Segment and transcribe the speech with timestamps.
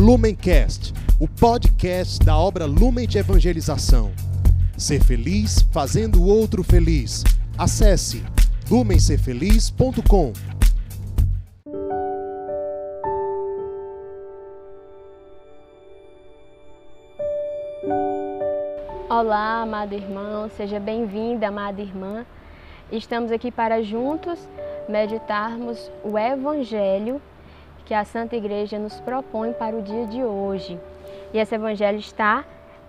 [0.00, 4.10] Lumencast, o podcast da obra Lumen de Evangelização.
[4.74, 7.22] Ser feliz fazendo o outro feliz.
[7.58, 8.24] Acesse
[8.70, 10.32] lumencerfeliz.com.
[19.10, 22.24] Olá, amado irmão, seja bem-vinda, amada irmã.
[22.90, 24.38] Estamos aqui para juntos
[24.88, 27.20] meditarmos o Evangelho
[27.84, 30.78] que a Santa Igreja nos propõe para o dia de hoje.
[31.32, 32.44] E esse Evangelho está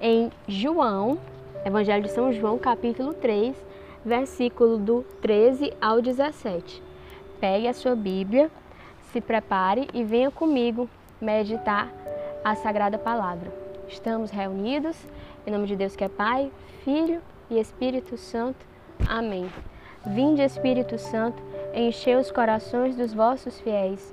[0.00, 1.18] em João,
[1.64, 3.56] Evangelho de São João, capítulo 3,
[4.04, 6.82] versículo do 13 ao 17.
[7.40, 8.50] Pegue a sua Bíblia,
[9.12, 10.88] se prepare e venha comigo
[11.20, 11.92] meditar
[12.44, 13.52] a Sagrada Palavra.
[13.88, 14.96] Estamos reunidos
[15.46, 16.50] em nome de Deus que é Pai,
[16.82, 18.66] Filho e Espírito Santo.
[19.08, 19.48] Amém.
[20.04, 21.42] Vinde, Espírito Santo,
[21.74, 24.12] enchei os corações dos vossos fiéis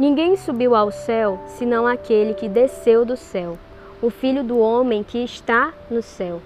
[0.00, 3.58] Ninguém subiu ao céu senão aquele que desceu do céu,
[4.00, 6.40] o Filho do homem que está no céu.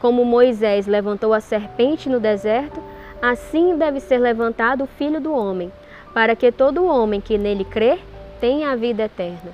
[0.00, 2.82] Como Moisés levantou a serpente no deserto,
[3.22, 5.70] assim deve ser levantado o Filho do homem,
[6.12, 8.00] para que todo homem que nele crer
[8.40, 9.52] tenha a vida eterna.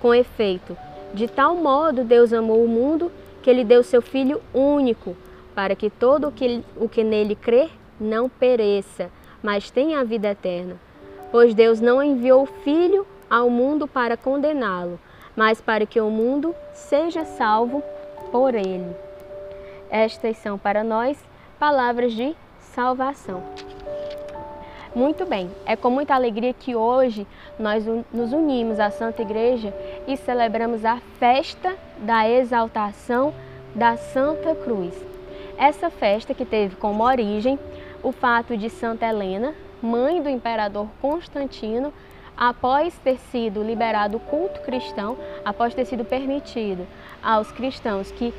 [0.00, 0.76] Com efeito,
[1.12, 3.10] de tal modo Deus amou o mundo
[3.42, 5.16] que ele deu seu Filho único,
[5.52, 9.10] para que todo o que, o que nele crer não pereça,
[9.42, 10.76] mas tenha a vida eterna
[11.30, 14.98] pois Deus não enviou o Filho ao mundo para condená-lo,
[15.36, 17.82] mas para que o mundo seja salvo
[18.30, 18.94] por ele.
[19.90, 21.18] Estas são para nós
[21.58, 22.34] palavras de
[22.74, 23.42] salvação.
[24.94, 27.26] Muito bem, é com muita alegria que hoje
[27.58, 29.72] nós nos unimos à Santa Igreja
[30.06, 33.32] e celebramos a festa da exaltação
[33.74, 34.94] da Santa Cruz.
[35.58, 37.58] Essa festa que teve como origem
[38.02, 41.92] o fato de Santa Helena, mãe do imperador Constantino,
[42.36, 46.86] após ter sido liberado o culto cristão, após ter sido permitido
[47.22, 48.32] aos cristãos que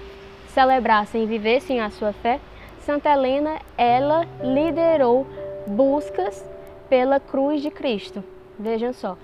[0.54, 2.40] celebrassem e vivessem a sua fé,
[2.82, 5.28] Santa Helena, ela liderou
[5.68, 6.44] buscas
[6.90, 8.24] pela cruz de Cristo.
[8.58, 9.18] Vejam só,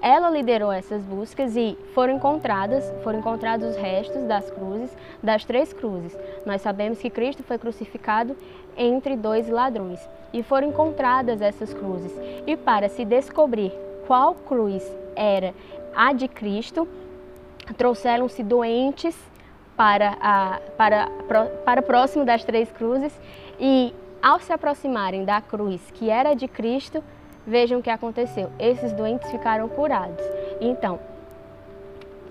[0.00, 5.72] ela liderou essas buscas e foram encontradas, foram encontrados os restos das cruzes, das três
[5.72, 6.16] cruzes.
[6.44, 8.36] Nós sabemos que Cristo foi crucificado
[8.76, 10.00] entre dois ladrões
[10.32, 12.12] e foram encontradas essas cruzes.
[12.46, 13.72] E para se descobrir
[14.06, 15.54] qual cruz era
[15.94, 16.86] a de Cristo,
[17.76, 19.16] trouxeram-se doentes
[19.76, 21.08] para, a, para,
[21.64, 23.18] para próximo das três cruzes
[23.58, 27.02] e ao se aproximarem da cruz que era de Cristo,
[27.46, 28.50] Vejam o que aconteceu.
[28.58, 30.24] Esses doentes ficaram curados.
[30.60, 30.98] Então,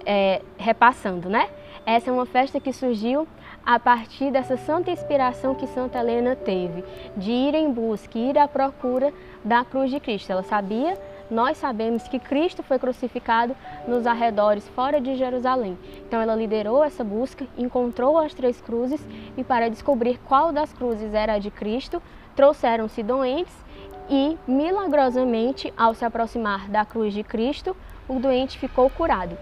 [0.05, 1.49] é, repassando, né?
[1.85, 3.27] Essa é uma festa que surgiu
[3.65, 6.83] a partir dessa santa inspiração que Santa Helena teve,
[7.17, 9.11] de ir em busca, ir à procura
[9.43, 10.31] da cruz de Cristo.
[10.31, 10.97] Ela sabia,
[11.31, 13.55] nós sabemos que Cristo foi crucificado
[13.87, 15.77] nos arredores, fora de Jerusalém.
[16.07, 19.03] Então ela liderou essa busca, encontrou as três cruzes
[19.35, 22.01] e para descobrir qual das cruzes era a de Cristo,
[22.35, 23.64] trouxeram-se doentes
[24.09, 27.75] e, milagrosamente, ao se aproximar da cruz de Cristo,
[28.07, 29.37] o doente ficou curado.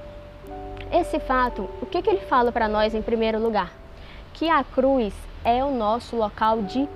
[0.92, 3.74] Esse fato, o que, que ele fala para nós em primeiro lugar?
[4.34, 5.14] Que a cruz
[5.44, 6.88] é o nosso local de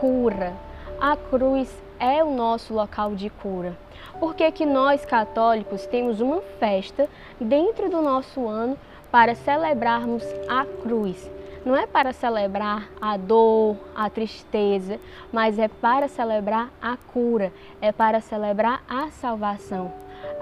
[0.00, 0.54] cura.
[1.00, 3.76] A cruz é o nosso local de cura.
[4.20, 7.08] Por que, que nós católicos temos uma festa
[7.40, 8.78] dentro do nosso ano
[9.10, 11.35] para celebrarmos a cruz?
[11.66, 15.00] Não é para celebrar a dor, a tristeza,
[15.32, 19.92] mas é para celebrar a cura, é para celebrar a salvação.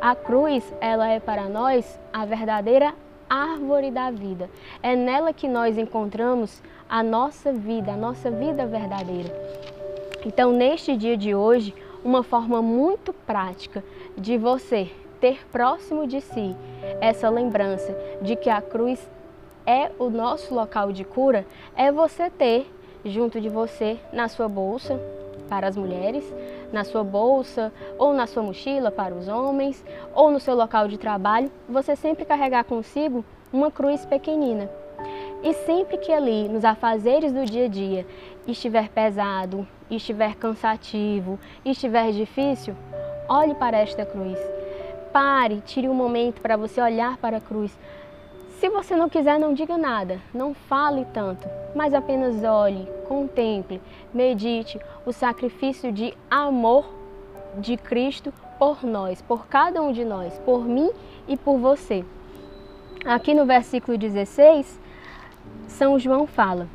[0.02, 2.94] A cruz, ela é para nós a verdadeira
[3.28, 4.50] árvore da vida.
[4.82, 9.34] É nela que nós encontramos a nossa vida, a nossa vida verdadeira.
[10.26, 11.74] Então, neste dia de hoje,
[12.04, 13.82] uma forma muito prática
[14.14, 14.90] de você
[15.22, 16.54] ter próximo de si
[17.00, 19.00] essa lembrança de que a cruz
[19.66, 21.46] é o nosso local de cura,
[21.76, 22.70] é você ter
[23.04, 24.98] junto de você na sua bolsa
[25.48, 26.24] para as mulheres,
[26.72, 29.84] na sua bolsa ou na sua mochila para os homens,
[30.14, 34.70] ou no seu local de trabalho, você sempre carregar consigo uma cruz pequenina.
[35.42, 38.06] E sempre que ali, nos afazeres do dia a dia,
[38.46, 42.74] estiver pesado, estiver cansativo, estiver difícil,
[43.28, 44.38] olhe para esta cruz.
[45.12, 47.70] pare, tire um momento para você olhar para a cruz.
[48.64, 53.78] Se você não quiser, não diga nada, não fale tanto, mas apenas olhe, contemple,
[54.10, 56.86] medite o sacrifício de amor
[57.58, 60.90] de Cristo por nós, por cada um de nós, por mim
[61.28, 62.06] e por você.
[63.04, 64.80] Aqui no versículo 16,
[65.68, 66.66] São João fala: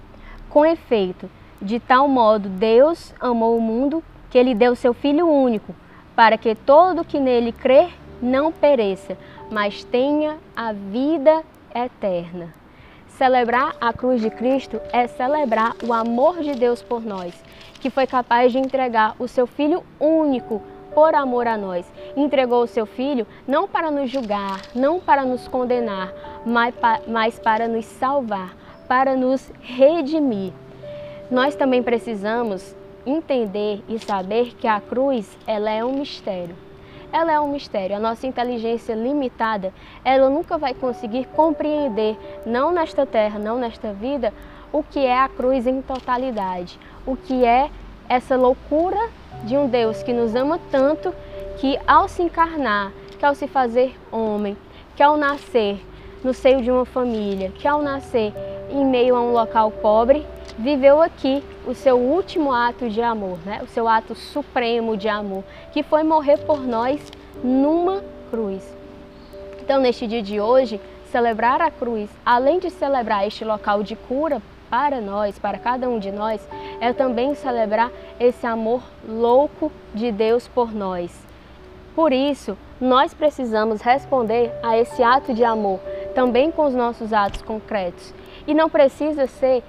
[0.47, 1.27] Com efeito,
[1.59, 5.73] de tal modo Deus amou o mundo que ele deu seu Filho único,
[6.15, 7.89] para que todo que nele crer
[8.21, 9.17] não pereça,
[9.49, 12.53] mas tenha a vida eterna.
[13.07, 17.33] Celebrar a cruz de Cristo é celebrar o amor de Deus por nós,
[17.81, 20.61] que foi capaz de entregar o seu Filho único
[20.93, 21.91] por amor a nós.
[22.15, 26.13] Entregou o seu Filho não para nos julgar, não para nos condenar,
[27.07, 28.55] mas para nos salvar,
[28.87, 30.53] para nos redimir.
[31.29, 32.75] Nós também precisamos
[33.05, 36.55] entender e saber que a cruz ela é um mistério.
[37.11, 37.95] Ela é um mistério.
[37.95, 39.73] A nossa inteligência limitada,
[40.03, 44.33] ela nunca vai conseguir compreender, não nesta terra, não nesta vida,
[44.71, 47.69] o que é a cruz em totalidade, o que é
[48.07, 49.09] essa loucura
[49.43, 51.13] de um Deus que nos ama tanto
[51.57, 54.55] que ao se encarnar, que ao se fazer homem,
[54.95, 55.83] que ao nascer
[56.23, 58.33] no seio de uma família, que ao nascer
[58.69, 60.25] em meio a um local pobre,
[60.57, 63.59] viveu aqui o seu último ato de amor, né?
[63.61, 66.99] o seu ato supremo de amor, que foi morrer por nós
[67.43, 68.63] numa cruz.
[69.61, 70.81] Então, neste dia de hoje,
[71.11, 75.99] celebrar a cruz, além de celebrar este local de cura para nós, para cada um
[75.99, 76.41] de nós,
[76.81, 81.11] é também celebrar esse amor louco de Deus por nós.
[81.95, 85.79] Por isso, nós precisamos responder a esse ato de amor
[86.15, 88.11] também com os nossos atos concretos.
[88.47, 89.63] E não precisa ser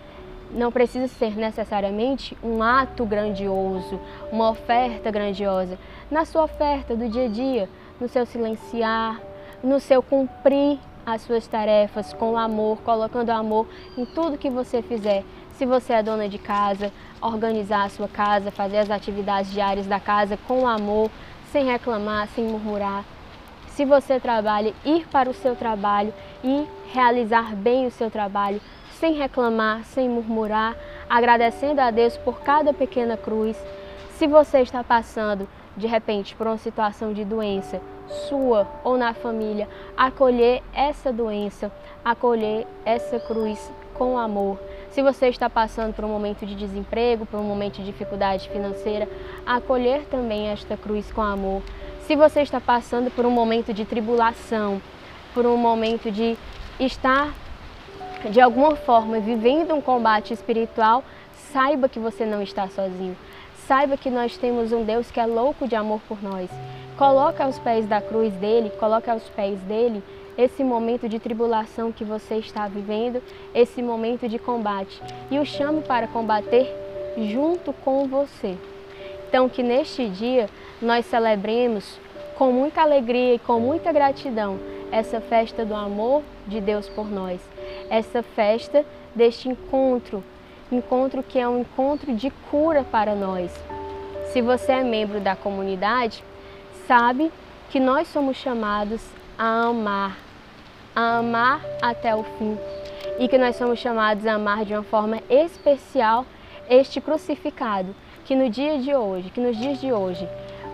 [0.53, 4.01] não precisa ser necessariamente um ato grandioso,
[4.33, 5.79] uma oferta grandiosa.
[6.11, 7.69] Na sua oferta do dia a dia,
[8.01, 9.21] no seu silenciar,
[9.63, 13.67] no seu cumprir as suas tarefas com amor, colocando amor
[13.97, 15.25] em tudo que você fizer.
[15.53, 20.01] Se você é dona de casa, organizar a sua casa, fazer as atividades diárias da
[20.01, 21.11] casa com amor,
[21.53, 23.05] sem reclamar, sem murmurar.
[23.69, 26.13] Se você trabalha, ir para o seu trabalho
[26.43, 28.61] e realizar bem o seu trabalho,
[29.01, 30.77] sem reclamar, sem murmurar,
[31.09, 33.57] agradecendo a Deus por cada pequena cruz.
[34.19, 37.81] Se você está passando de repente por uma situação de doença,
[38.29, 39.67] sua ou na família,
[39.97, 41.73] acolher essa doença,
[42.05, 44.59] acolher essa cruz com amor.
[44.91, 49.09] Se você está passando por um momento de desemprego, por um momento de dificuldade financeira,
[49.47, 51.63] acolher também esta cruz com amor.
[52.03, 54.83] Se você está passando por um momento de tribulação,
[55.33, 56.37] por um momento de
[56.79, 57.33] estar
[58.29, 61.03] de alguma forma vivendo um combate espiritual,
[61.53, 63.17] saiba que você não está sozinho.
[63.67, 66.51] Saiba que nós temos um Deus que é louco de amor por nós.
[66.99, 70.03] Coloca aos pés da cruz dele, coloca aos pés dele
[70.37, 73.23] esse momento de tribulação que você está vivendo,
[73.55, 75.01] esse momento de combate,
[75.31, 76.69] e o chame para combater
[77.17, 78.57] junto com você.
[79.29, 80.49] Então, que neste dia
[80.81, 81.99] nós celebremos
[82.37, 84.59] com muita alegria e com muita gratidão
[84.91, 87.41] essa festa do amor de Deus por nós
[87.91, 90.23] essa festa deste encontro,
[90.71, 93.53] encontro que é um encontro de cura para nós.
[94.33, 96.23] Se você é membro da comunidade,
[96.87, 97.33] sabe
[97.69, 99.03] que nós somos chamados
[99.37, 100.17] a amar,
[100.95, 102.57] a amar até o fim.
[103.19, 106.25] E que nós somos chamados a amar de uma forma especial
[106.69, 110.27] este crucificado, que no dia de hoje, que nos dias de hoje,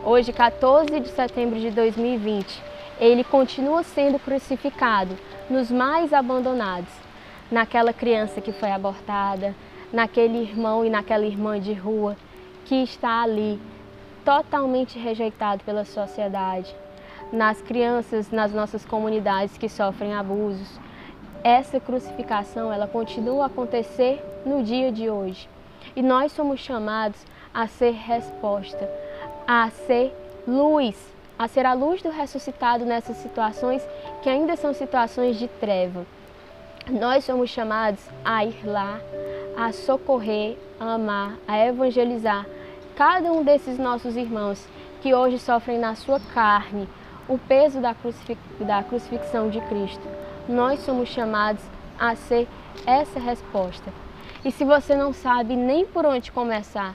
[0.04, 2.62] hoje 14 de setembro de 2020,
[3.00, 5.16] ele continua sendo crucificado
[5.48, 6.88] nos mais abandonados,
[7.50, 9.54] naquela criança que foi abortada,
[9.92, 12.16] naquele irmão e naquela irmã de rua
[12.64, 13.60] que está ali
[14.24, 16.74] totalmente rejeitado pela sociedade,
[17.32, 20.80] nas crianças nas nossas comunidades que sofrem abusos.
[21.44, 25.48] Essa crucificação, ela continua a acontecer no dia de hoje.
[25.94, 27.20] E nós somos chamados
[27.54, 28.90] a ser resposta,
[29.46, 30.12] a ser
[30.46, 30.96] luz,
[31.38, 33.82] a ser a luz do ressuscitado nessas situações
[34.22, 36.04] que ainda são situações de treva.
[36.90, 39.00] Nós somos chamados a ir lá,
[39.56, 42.46] a socorrer, a amar, a evangelizar
[42.94, 44.64] cada um desses nossos irmãos
[45.02, 46.88] que hoje sofrem na sua carne
[47.28, 50.06] o peso da, crucifix da crucifixão de Cristo.
[50.48, 51.62] Nós somos chamados
[51.98, 52.46] a ser
[52.86, 53.92] essa resposta.
[54.44, 56.94] E se você não sabe nem por onde começar,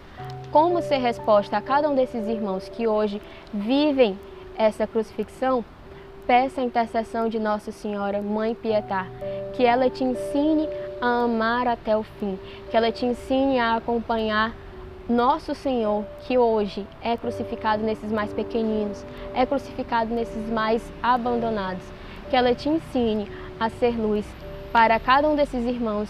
[0.52, 3.22] como ser resposta a cada um desses irmãos que hoje
[3.54, 4.18] vivem
[4.58, 5.66] essa crucifixão,
[6.26, 9.06] peça a intercessão de Nossa Senhora, Mãe Pietá,
[9.54, 10.68] que ela te ensine
[11.02, 12.38] a amar até o fim,
[12.70, 14.56] que ela te ensine a acompanhar
[15.10, 19.04] nosso Senhor, que hoje é crucificado nesses mais pequeninos,
[19.34, 21.84] é crucificado nesses mais abandonados,
[22.30, 23.30] que ela te ensine
[23.60, 24.26] a ser luz
[24.72, 26.10] para cada um desses irmãos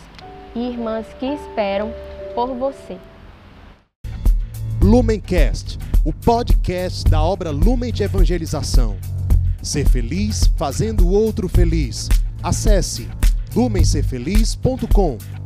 [0.54, 1.92] e irmãs que esperam
[2.36, 2.98] por você.
[4.82, 8.98] Lumencast, o podcast da obra Lumen de Evangelização.
[9.62, 12.10] Ser feliz fazendo o outro feliz.
[12.44, 13.08] Acesse
[13.56, 15.41] lumencerfeliz.com.